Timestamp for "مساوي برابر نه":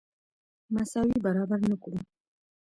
0.73-1.75